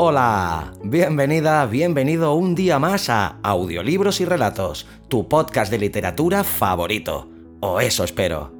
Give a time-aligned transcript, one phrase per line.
[0.00, 7.28] Hola, bienvenida, bienvenido un día más a Audiolibros y Relatos, tu podcast de literatura favorito.
[7.58, 8.52] O eso espero.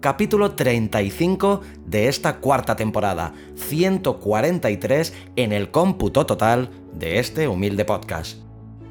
[0.00, 8.40] Capítulo 35 de esta cuarta temporada, 143 en el cómputo total de este humilde podcast.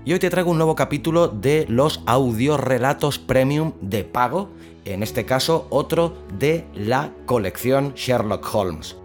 [0.03, 4.49] Y hoy te traigo un nuevo capítulo de los audiorelatos premium de pago,
[4.85, 8.95] en este caso otro de la colección Sherlock Holmes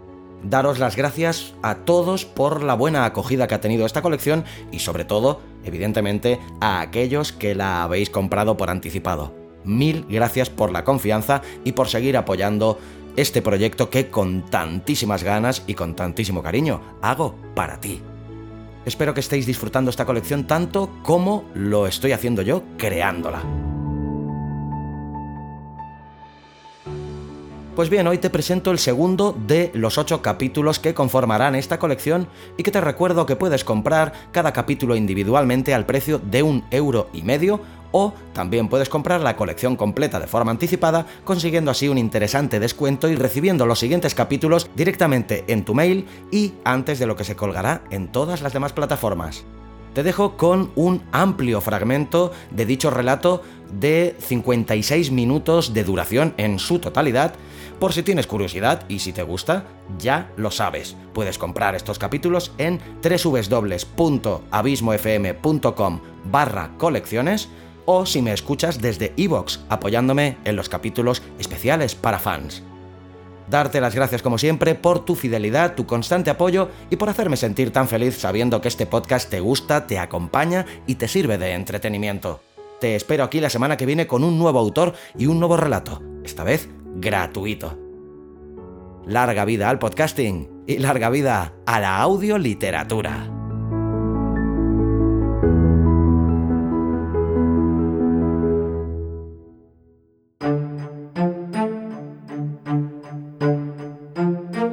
[0.43, 4.79] daros las gracias a todos por la buena acogida que ha tenido esta colección y
[4.79, 9.33] sobre todo, evidentemente, a aquellos que la habéis comprado por anticipado.
[9.63, 12.79] Mil gracias por la confianza y por seguir apoyando
[13.15, 18.01] este proyecto que con tantísimas ganas y con tantísimo cariño hago para ti.
[18.85, 23.68] Espero que estéis disfrutando esta colección tanto como lo estoy haciendo yo creándola.
[27.79, 32.27] Pues bien, hoy te presento el segundo de los ocho capítulos que conformarán esta colección
[32.57, 37.09] y que te recuerdo que puedes comprar cada capítulo individualmente al precio de un euro
[37.13, 37.61] y medio
[37.93, 43.07] o también puedes comprar la colección completa de forma anticipada, consiguiendo así un interesante descuento
[43.07, 47.37] y recibiendo los siguientes capítulos directamente en tu mail y antes de lo que se
[47.37, 49.45] colgará en todas las demás plataformas.
[49.93, 56.59] Te dejo con un amplio fragmento de dicho relato de 56 minutos de duración en
[56.59, 57.33] su totalidad,
[57.79, 59.63] por si tienes curiosidad y si te gusta,
[59.97, 60.97] ya lo sabes.
[61.13, 67.47] Puedes comprar estos capítulos en www.abismofm.com barra colecciones
[67.85, 72.63] o si me escuchas desde iVoox apoyándome en los capítulos especiales para fans.
[73.49, 77.71] Darte las gracias como siempre por tu fidelidad, tu constante apoyo y por hacerme sentir
[77.71, 82.41] tan feliz sabiendo que este podcast te gusta, te acompaña y te sirve de entretenimiento.
[82.79, 86.03] Te espero aquí la semana que viene con un nuevo autor y un nuevo relato,
[86.23, 87.77] esta vez gratuito.
[89.05, 93.31] Larga vida al podcasting y larga vida a la audioliteratura.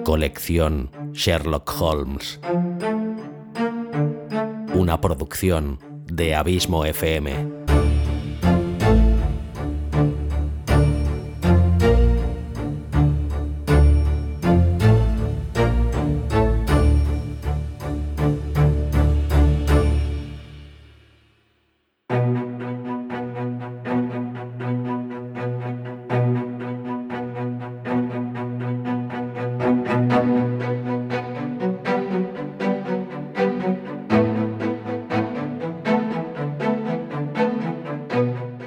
[0.05, 2.41] Colección Sherlock Holmes.
[4.75, 7.56] Una producción de Abismo FM.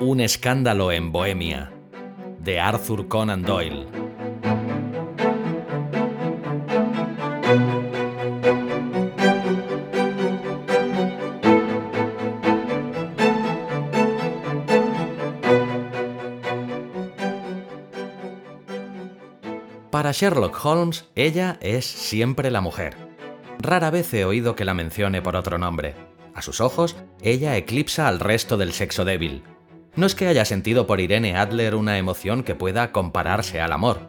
[0.10, 1.72] Un escándalo en Bohemia,
[2.40, 3.86] de Arthur Conan Doyle.
[19.92, 22.98] Para Sherlock Holmes, ella es siempre la mujer.
[23.60, 25.94] Rara vez he oído que la mencione por otro nombre.
[26.34, 29.44] A sus ojos, ella eclipsa al resto del sexo débil,
[29.96, 34.00] no es que haya sentido por Irene Adler una emoción que pueda compararse al amor.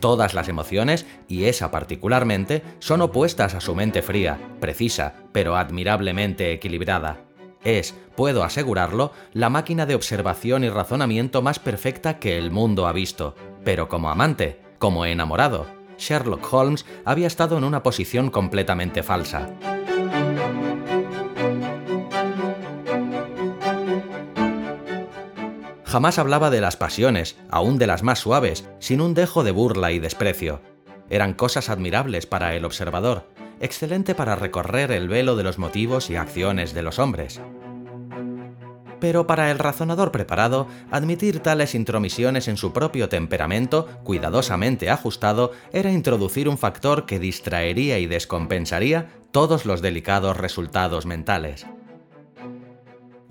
[0.00, 6.52] Todas las emociones, y esa particularmente, son opuestas a su mente fría, precisa, pero admirablemente
[6.52, 7.20] equilibrada.
[7.64, 12.92] Es, puedo asegurarlo, la máquina de observación y razonamiento más perfecta que el mundo ha
[12.92, 13.36] visto.
[13.64, 19.50] Pero como amante, como enamorado, Sherlock Holmes había estado en una posición completamente falsa.
[25.92, 29.92] Jamás hablaba de las pasiones, aún de las más suaves, sin un dejo de burla
[29.92, 30.62] y desprecio.
[31.10, 33.28] Eran cosas admirables para el observador,
[33.60, 37.42] excelente para recorrer el velo de los motivos y acciones de los hombres.
[39.00, 45.92] Pero para el razonador preparado, admitir tales intromisiones en su propio temperamento, cuidadosamente ajustado, era
[45.92, 51.66] introducir un factor que distraería y descompensaría todos los delicados resultados mentales.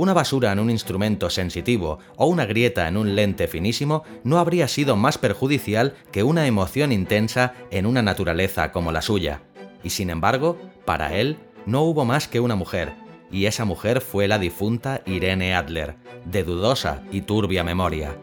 [0.02, 4.68] Una basura en un instrumento sensitivo o una grieta en un lente finísimo no habría
[4.68, 9.44] sido más perjudicial que una emoción intensa en una naturaleza como la suya.
[9.84, 11.38] Y sin embargo, para él,
[11.68, 12.94] no hubo más que una mujer,
[13.30, 18.18] y esa mujer fue la difunta Irene Adler, de dudosa y turbia memoria.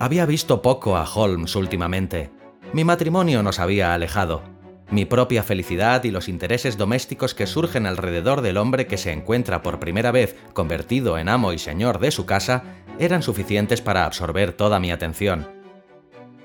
[0.00, 2.36] Había visto poco a Holmes últimamente.
[2.72, 4.42] Mi matrimonio nos había alejado.
[4.90, 9.62] Mi propia felicidad y los intereses domésticos que surgen alrededor del hombre que se encuentra
[9.62, 12.64] por primera vez convertido en amo y señor de su casa
[12.98, 15.48] eran suficientes para absorber toda mi atención.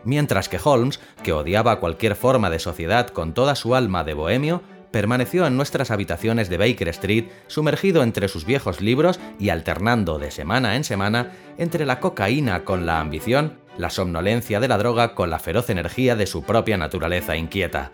[0.05, 4.61] Mientras que Holmes, que odiaba cualquier forma de sociedad con toda su alma de bohemio,
[4.91, 10.31] permaneció en nuestras habitaciones de Baker Street, sumergido entre sus viejos libros y alternando de
[10.31, 15.29] semana en semana entre la cocaína con la ambición, la somnolencia de la droga con
[15.29, 17.91] la feroz energía de su propia naturaleza inquieta.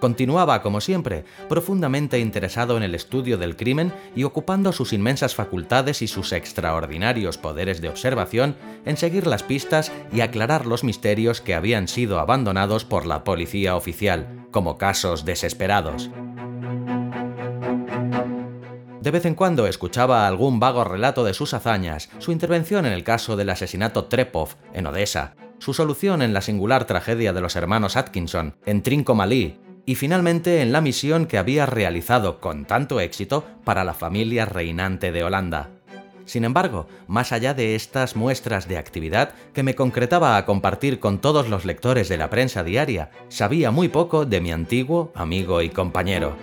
[0.00, 6.02] Continuaba, como siempre, profundamente interesado en el estudio del crimen y ocupando sus inmensas facultades
[6.02, 11.54] y sus extraordinarios poderes de observación en seguir las pistas y aclarar los misterios que
[11.54, 16.10] habían sido abandonados por la policía oficial, como casos desesperados.
[19.06, 23.04] De vez en cuando escuchaba algún vago relato de sus hazañas, su intervención en el
[23.04, 27.96] caso del asesinato Trepov, en Odessa, su solución en la singular tragedia de los hermanos
[27.96, 33.84] Atkinson, en Trincomalee, y finalmente en la misión que había realizado con tanto éxito para
[33.84, 35.70] la familia reinante de Holanda.
[36.24, 41.20] Sin embargo, más allá de estas muestras de actividad que me concretaba a compartir con
[41.20, 45.68] todos los lectores de la prensa diaria, sabía muy poco de mi antiguo amigo y
[45.68, 46.36] compañero.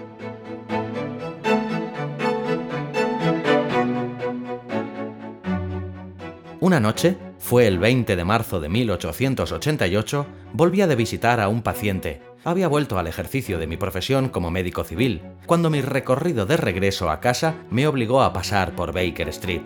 [6.63, 12.21] Una noche, fue el 20 de marzo de 1888, volvía de visitar a un paciente,
[12.45, 17.09] había vuelto al ejercicio de mi profesión como médico civil, cuando mi recorrido de regreso
[17.09, 19.63] a casa me obligó a pasar por Baker Street.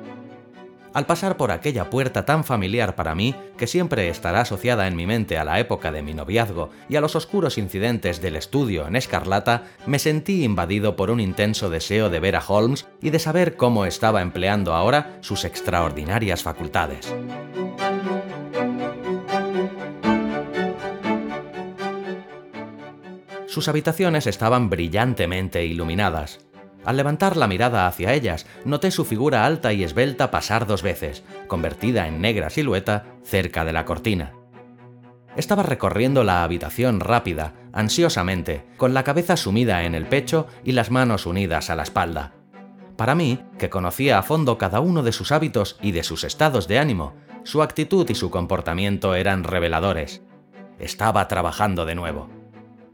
[0.97, 5.05] Al pasar por aquella puerta tan familiar para mí, que siempre estará asociada en mi
[5.05, 8.95] mente a la época de mi noviazgo y a los oscuros incidentes del estudio en
[8.95, 13.57] escarlata, me sentí invadido por un intenso deseo de ver a Holmes y de saber
[13.57, 17.13] cómo estaba empleando ahora sus extraordinarias facultades.
[23.45, 26.46] Sus habitaciones estaban brillantemente iluminadas.
[26.87, 31.21] Al levantar la mirada hacia ellas, noté su figura alta y esbelta pasar dos veces,
[31.47, 34.31] convertida en negra silueta, cerca de la cortina.
[35.35, 40.89] Estaba recorriendo la habitación rápida, ansiosamente, con la cabeza sumida en el pecho y las
[40.89, 42.35] manos unidas a la espalda.
[42.95, 46.69] Para mí, que conocía a fondo cada uno de sus hábitos y de sus estados
[46.69, 50.21] de ánimo, su actitud y su comportamiento eran reveladores.
[50.79, 52.36] Estaba trabajando de nuevo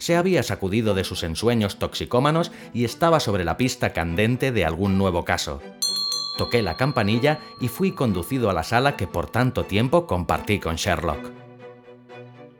[0.04, 4.98] se había sacudido de sus ensueños toxicómanos y estaba sobre la pista candente de algún
[4.98, 5.62] nuevo caso.
[6.38, 10.76] Toqué la campanilla y fui conducido a la sala que por tanto tiempo compartí con
[10.76, 11.32] Sherlock.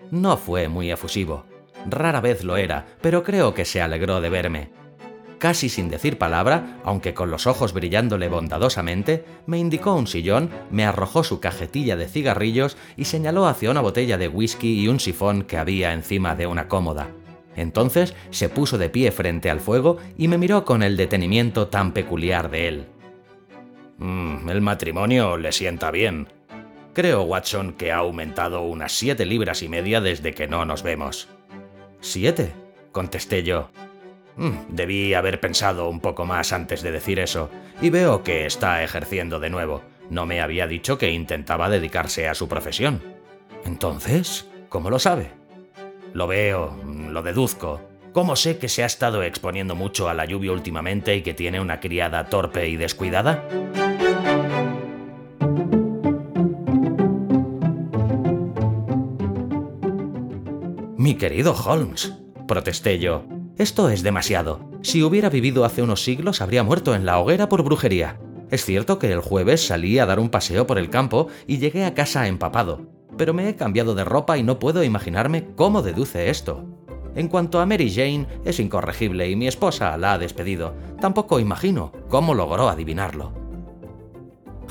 [0.10, 1.44] No fue muy efusivo.
[1.86, 4.72] Rara vez lo era, pero creo que se alegró de verme.
[5.38, 10.86] Casi sin decir palabra, aunque con los ojos brillándole bondadosamente, me indicó un sillón, me
[10.86, 15.44] arrojó su cajetilla de cigarrillos y señaló hacia una botella de whisky y un sifón
[15.44, 17.10] que había encima de una cómoda.
[17.56, 21.94] Entonces se puso de pie frente al fuego y me miró con el detenimiento tan
[21.94, 22.86] peculiar de él.
[23.98, 26.28] Mm, el matrimonio le sienta bien.
[26.94, 31.28] Creo, Watson, que ha aumentado unas siete libras y media desde que no nos vemos.
[32.02, 32.54] ¿Siete?
[32.92, 33.70] contesté yo.
[34.38, 37.50] Mm, debí haber pensado un poco más antes de decir eso,
[37.82, 39.82] y veo que está ejerciendo de nuevo.
[40.10, 43.02] No me había dicho que intentaba dedicarse a su profesión.
[43.66, 45.32] Entonces, ¿cómo lo sabe?
[46.14, 46.78] Lo veo,
[47.14, 47.82] lo deduzco.
[48.12, 51.62] ¿Cómo sé que se ha estado exponiendo mucho a la lluvia últimamente y que tiene
[51.62, 53.48] una criada torpe y descuidada?
[60.98, 62.14] Mi querido Holmes,
[62.48, 63.26] protesté yo,
[63.58, 64.70] esto es demasiado.
[64.82, 68.20] Si hubiera vivido hace unos siglos habría muerto en la hoguera por brujería.
[68.52, 71.86] Es cierto que el jueves salí a dar un paseo por el campo y llegué
[71.86, 76.30] a casa empapado, pero me he cambiado de ropa y no puedo imaginarme cómo deduce
[76.30, 76.73] esto.
[77.16, 80.76] En cuanto a Mary Jane, es incorregible y mi esposa la ha despedido.
[81.00, 83.34] Tampoco imagino cómo logró adivinarlo.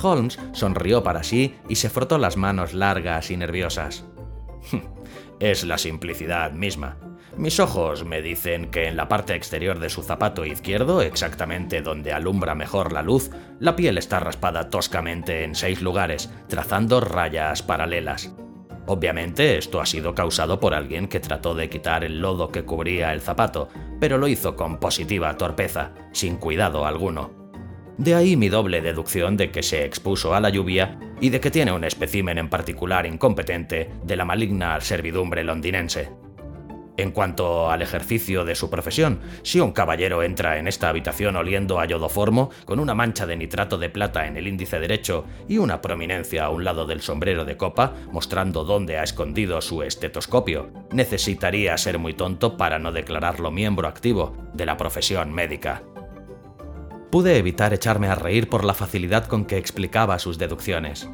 [0.02, 4.04] Holmes sonrió para sí y se frotó las manos largas y nerviosas.
[5.40, 6.99] Es la simplicidad misma.
[7.37, 12.12] Mis ojos me dicen que en la parte exterior de su zapato izquierdo, exactamente donde
[12.12, 18.32] alumbra mejor la luz, la piel está raspada toscamente en seis lugares, trazando rayas paralelas.
[18.86, 23.12] Obviamente esto ha sido causado por alguien que trató de quitar el lodo que cubría
[23.12, 23.68] el zapato,
[24.00, 27.42] pero lo hizo con positiva torpeza, sin cuidado alguno.
[27.98, 31.50] De ahí mi doble deducción de que se expuso a la lluvia y de que
[31.50, 36.10] tiene un espécimen en particular incompetente de la maligna servidumbre londinense.
[36.99, 41.80] En cuanto al ejercicio de su profesión, si un caballero entra en esta habitación oliendo
[41.80, 45.80] a yodoformo, con una mancha de nitrato de plata en el índice derecho y una
[45.80, 51.78] prominencia a un lado del sombrero de copa, mostrando dónde ha escondido su estetoscopio, necesitaría
[51.78, 55.82] ser muy tonto para no declararlo miembro activo de la profesión médica.
[57.11, 61.08] Pude evitar echarme a reír por la facilidad con que explicaba sus deducciones.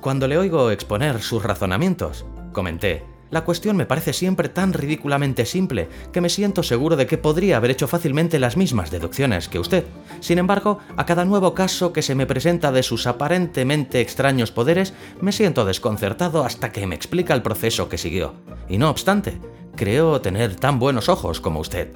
[0.00, 5.88] Cuando le oigo exponer sus razonamientos, comenté, la cuestión me parece siempre tan ridículamente simple
[6.12, 9.84] que me siento seguro de que podría haber hecho fácilmente las mismas deducciones que usted.
[10.20, 14.94] Sin embargo, a cada nuevo caso que se me presenta de sus aparentemente extraños poderes,
[15.20, 18.34] me siento desconcertado hasta que me explica el proceso que siguió.
[18.68, 19.38] Y no obstante,
[19.76, 21.92] creo tener tan buenos ojos como usted.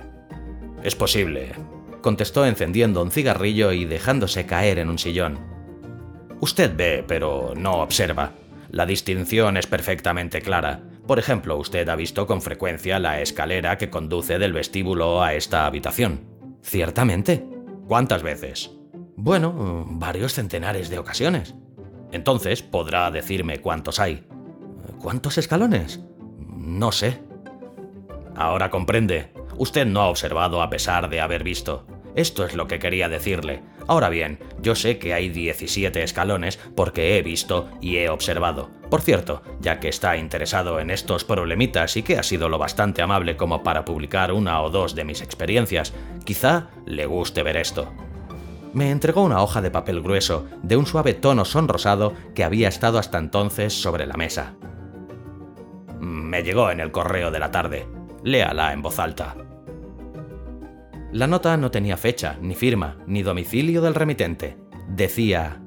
[0.84, 1.52] Es posible,
[2.00, 5.38] contestó encendiendo un cigarrillo y dejándose caer en un sillón.
[6.40, 8.32] Usted ve, pero no observa.
[8.70, 10.80] La distinción es perfectamente clara.
[11.06, 15.66] Por ejemplo, usted ha visto con frecuencia la escalera que conduce del vestíbulo a esta
[15.66, 16.26] habitación.
[16.62, 17.46] Ciertamente.
[17.86, 18.70] ¿Cuántas veces?
[19.16, 21.54] Bueno, varios centenares de ocasiones.
[22.10, 24.26] Entonces podrá decirme cuántos hay.
[25.02, 26.00] ¿Cuántos escalones?
[26.38, 27.20] No sé.
[28.34, 29.32] Ahora comprende.
[29.58, 31.86] Usted no ha observado a pesar de haber visto.
[32.14, 33.62] Esto es lo que quería decirle.
[33.86, 38.70] Ahora bien, yo sé que hay 17 escalones porque he visto y he observado.
[38.88, 43.02] Por cierto, ya que está interesado en estos problemitas y que ha sido lo bastante
[43.02, 45.92] amable como para publicar una o dos de mis experiencias,
[46.24, 47.92] quizá le guste ver esto.
[48.72, 52.98] Me entregó una hoja de papel grueso, de un suave tono sonrosado que había estado
[52.98, 54.54] hasta entonces sobre la mesa.
[56.00, 57.86] Me llegó en el correo de la tarde.
[58.24, 59.36] Léala en voz alta.
[61.14, 64.56] La nota no tenía fecha, ni firma, ni domicilio del remitente.
[64.88, 65.62] Decía...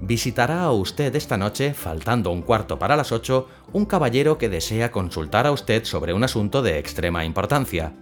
[0.00, 4.90] Visitará a usted esta noche, faltando un cuarto para las ocho, un caballero que desea
[4.90, 7.94] consultar a usted sobre un asunto de extrema importancia.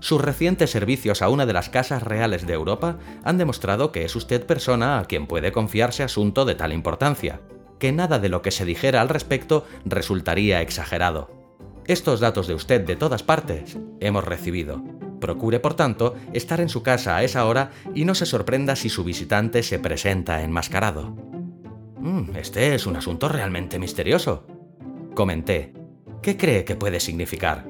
[0.00, 4.16] Sus recientes servicios a una de las casas reales de Europa han demostrado que es
[4.16, 7.42] usted persona a quien puede confiarse asunto de tal importancia,
[7.78, 11.30] que nada de lo que se dijera al respecto resultaría exagerado.
[11.84, 14.82] Estos datos de usted de todas partes hemos recibido.
[15.20, 18.88] Procure, por tanto, estar en su casa a esa hora y no se sorprenda si
[18.88, 21.16] su visitante se presenta enmascarado.
[21.98, 24.46] Mm, este es un asunto realmente misterioso.
[25.14, 25.72] Comenté.
[26.22, 27.66] ¿Qué cree que puede significar?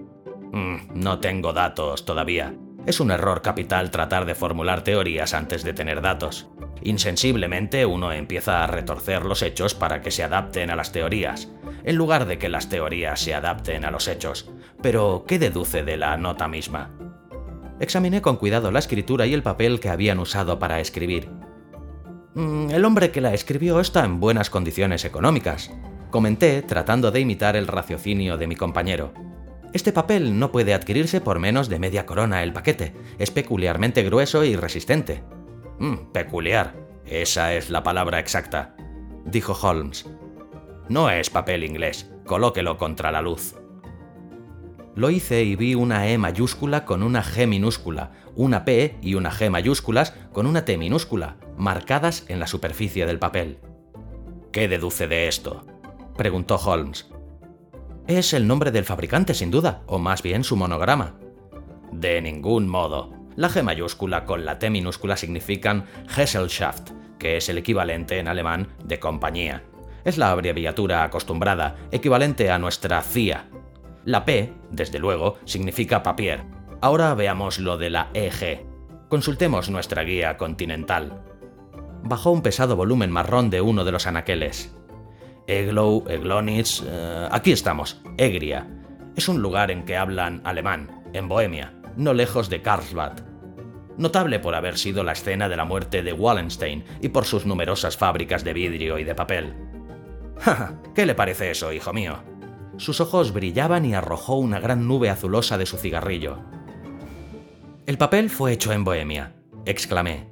[0.53, 2.55] Mm, no tengo datos todavía.
[2.87, 6.49] Es un error capital tratar de formular teorías antes de tener datos.
[6.83, 11.49] Insensiblemente uno empieza a retorcer los hechos para que se adapten a las teorías,
[11.85, 14.51] en lugar de que las teorías se adapten a los hechos.
[14.81, 16.91] Pero, ¿qué deduce de la nota misma?
[17.81, 21.31] Examiné con cuidado la escritura y el papel que habían usado para escribir.
[22.35, 25.71] Mm, el hombre que la escribió está en buenas condiciones económicas,
[26.11, 29.13] comenté tratando de imitar el raciocinio de mi compañero.
[29.73, 34.45] Este papel no puede adquirirse por menos de media corona el paquete, es peculiarmente grueso
[34.45, 35.23] y resistente.
[35.79, 36.75] Mm, peculiar,
[37.07, 38.75] esa es la palabra exacta,
[39.25, 40.09] dijo Holmes.
[40.89, 43.55] No es papel inglés, colóquelo contra la luz.
[44.99, 49.31] Lo hice y vi una E mayúscula con una G minúscula, una P y una
[49.31, 53.61] G mayúsculas con una T minúscula, marcadas en la superficie del papel.
[54.51, 55.65] ¿Qué deduce de esto?
[56.17, 57.09] preguntó Holmes.
[58.09, 61.15] Es el nombre del fabricante, sin duda, o más bien su monograma.
[61.93, 63.15] De ningún modo.
[63.37, 66.91] La G mayúscula con la T minúscula significan Gesellschaft,
[67.21, 69.63] que es el equivalente en alemán de compañía.
[70.05, 73.49] Es la abreviatura acostumbrada, equivalente a nuestra CIA,
[74.05, 76.45] la P, desde luego, significa papier.
[76.81, 78.67] Ahora veamos lo de la EG.
[79.09, 81.23] Consultemos nuestra guía continental.
[82.03, 84.75] Bajó un pesado volumen marrón de uno de los anaqueles.
[85.47, 86.83] Eglow, Eglonitz...
[86.87, 88.69] Eh, aquí estamos, Egria.
[89.17, 93.25] Es un lugar en que hablan alemán, en Bohemia, no lejos de Karlsbad.
[93.97, 97.97] Notable por haber sido la escena de la muerte de Wallenstein y por sus numerosas
[97.97, 99.57] fábricas de vidrio y de papel.
[100.95, 102.38] ¿Qué le parece eso, hijo mío?
[102.79, 106.39] Sus ojos brillaban y arrojó una gran nube azulosa de su cigarrillo.
[107.87, 109.35] El papel fue hecho en Bohemia,
[109.67, 110.29] exclamé.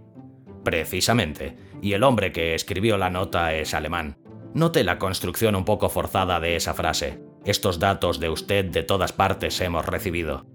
[0.63, 4.17] Precisamente, y el hombre que escribió la nota es alemán.
[4.55, 7.21] Note la construcción un poco forzada de esa frase.
[7.45, 10.47] Estos datos de usted de todas partes hemos recibido.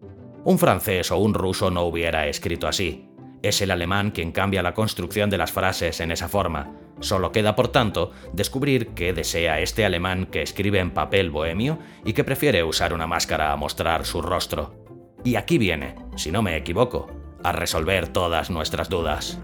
[0.44, 3.10] Un francés o un ruso no hubiera escrito así.
[3.44, 7.56] Es el alemán quien cambia la construcción de las frases en esa forma, Solo queda,
[7.56, 12.64] por tanto, descubrir qué desea este alemán que escribe en papel bohemio y que prefiere
[12.64, 14.76] usar una máscara a mostrar su rostro.
[15.24, 17.08] Y aquí viene, si no me equivoco.
[17.44, 19.40] a resolver todas nuestras dudas.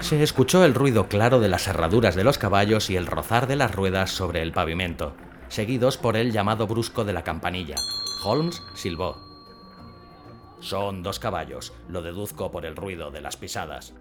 [0.00, 3.56] Se escuchó el ruido claro de las herraduras de los caballos y el rozar de
[3.56, 5.14] las ruedas sobre el pavimento,
[5.48, 7.76] seguidos por el llamado brusco de la campanilla.
[8.24, 9.35] Holmes silbó.
[10.60, 13.94] Son dos caballos, lo deduzco por el ruido de las pisadas.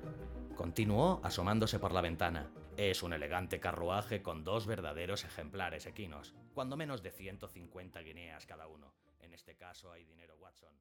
[0.56, 2.50] Continuó asomándose por la ventana.
[2.78, 8.68] Es un elegante carruaje con dos verdaderos ejemplares equinos, cuando menos de 150 guineas cada
[8.68, 8.94] uno.
[9.20, 10.74] En este caso hay dinero, Watson,